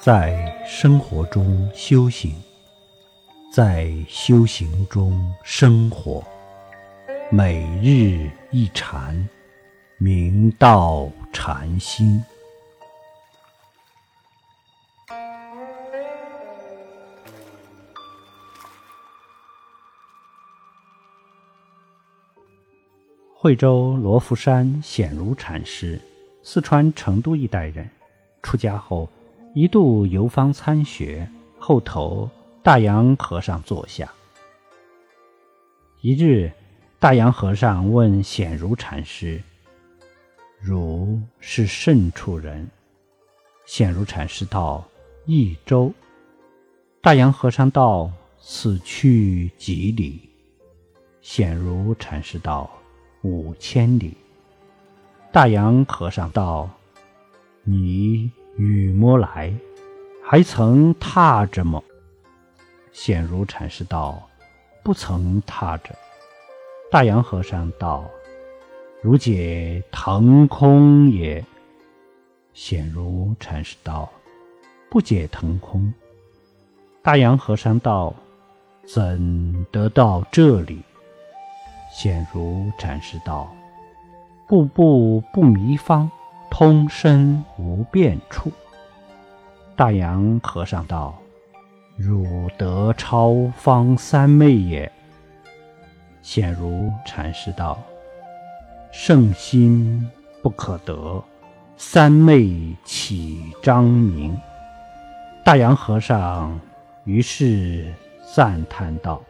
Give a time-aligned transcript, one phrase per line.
[0.00, 2.32] 在生活中修行，
[3.52, 6.24] 在修行中生活，
[7.32, 9.28] 每日一禅，
[9.98, 12.22] 明道禅心。
[23.34, 26.00] 惠州罗浮山显如禅师，
[26.44, 27.90] 四川成都一带人，
[28.44, 29.08] 出家后
[29.54, 32.28] 一度游方参学，后投
[32.62, 34.12] 大洋和尚座下。
[36.00, 36.52] 一日，
[36.98, 39.42] 大洋和尚问显如禅师
[40.60, 42.68] ：“汝是甚处人？”
[43.66, 44.84] 显如禅师道
[45.26, 45.92] ：“益州。”
[47.00, 48.10] 大洋和尚道
[48.40, 50.28] ：“此去几里？”
[51.20, 52.70] 显如禅师道：
[53.22, 54.16] 五千里。
[55.32, 56.70] 大洋和尚道
[57.64, 59.54] ：“你雨么来？
[60.22, 61.82] 还曾踏着么？”
[62.92, 64.28] 显如禅师道
[64.82, 65.94] ：“不曾踏着。”
[66.90, 68.04] 大洋和尚道
[69.00, 71.42] ：“如解腾空也。”
[72.52, 74.10] 显如禅师道
[74.90, 75.92] ：“不解腾空。”
[77.00, 78.12] 大洋和尚道
[78.84, 80.82] ：“怎得到这里？”
[81.94, 83.54] 显如禅师道
[84.48, 86.10] ：“步步不迷方，
[86.50, 88.52] 通身无变处。”
[89.76, 91.16] 大洋和尚道
[91.96, 94.90] ：“汝得超方三昧也。”
[96.22, 97.78] 显如禅师道
[98.92, 100.08] ：“圣心
[100.42, 101.22] 不可得，
[101.76, 104.36] 三昧起彰明？”
[105.44, 106.60] 大洋和尚
[107.04, 107.92] 于是
[108.34, 109.22] 赞叹道：“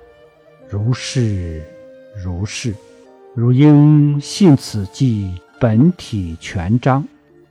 [0.68, 1.62] 如是。”
[2.20, 2.74] 如是，
[3.32, 7.04] 汝应信此记本体全彰，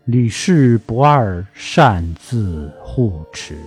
[0.05, 3.57] 理事不二，擅自护持。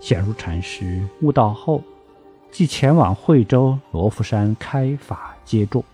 [0.00, 1.80] 显如禅师悟道后，
[2.50, 5.84] 即前往惠州罗浮山开法接众。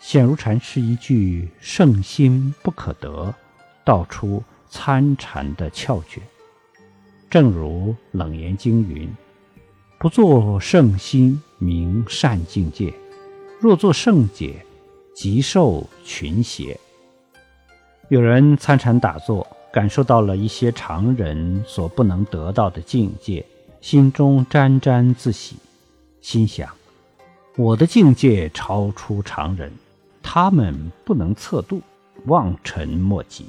[0.00, 3.34] 显如禅师一句“圣心不可得”，
[3.84, 6.22] 道出参禅的窍诀。
[7.28, 9.06] 正如《冷严经》云。
[9.98, 12.90] 不作圣心，名善境界；
[13.60, 14.64] 若作圣解，
[15.22, 16.76] 极受群邪。
[18.08, 23.46] 有人参禅打坐，感受到了一些常人所不能得到的境界，
[23.80, 25.54] 心中沾沾自喜，
[26.20, 26.68] 心想：
[27.56, 29.70] 我的境界超出常人，
[30.24, 31.80] 他们不能测度，
[32.26, 33.46] 望尘莫及。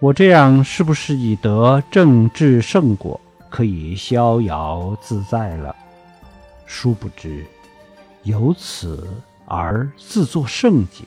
[0.00, 3.20] 我这样是不是已得正智圣果？
[3.48, 5.76] 可以逍遥自在了，
[6.66, 7.46] 殊不知
[8.24, 9.08] 由此
[9.54, 11.04] 而自作圣解，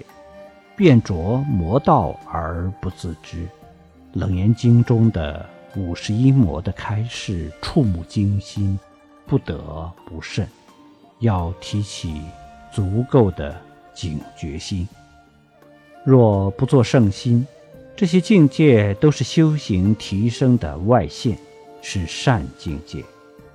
[0.76, 1.14] 便着
[1.48, 3.38] 魔道而不自知。
[4.14, 5.44] 《楞严经》中的
[5.76, 8.80] 五十一魔的开示触目惊心，
[9.26, 10.48] 不得不慎，
[11.22, 12.22] 要提起
[12.72, 13.60] 足够的
[13.96, 14.88] 警觉心。
[16.04, 17.48] 若不做圣心，
[17.96, 21.36] 这些境界都是修行提升的外现。
[21.82, 23.04] 是善境界，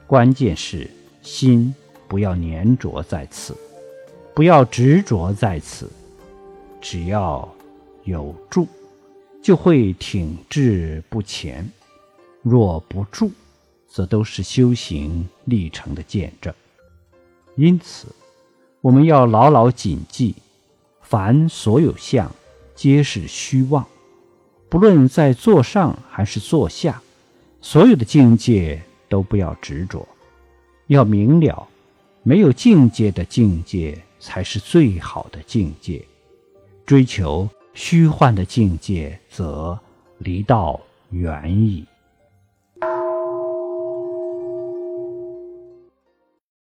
[0.06, 0.88] 关键是
[1.20, 1.74] 心
[2.08, 3.56] 不要粘着在此，
[4.40, 5.86] 不要执着在此。
[6.80, 7.46] 只要
[8.04, 8.66] 有住，
[9.42, 11.62] 就会挺滞不前；
[12.42, 13.30] 若不住，
[13.86, 16.54] 则都是修行历程的见证。
[17.54, 18.06] 因此，
[18.80, 20.34] 我们要牢牢谨记：
[21.02, 22.34] 凡所有相，
[22.74, 23.86] 皆是虚妄。
[24.70, 27.02] 不论在座上还是座下。
[27.60, 30.08] 所有的境界都不要执着，
[30.86, 31.68] 要明了，
[32.22, 36.00] 没有境界的境界才是最好的境界。
[36.86, 39.76] 追求虚幻的境界，则
[40.18, 41.84] 离道远矣。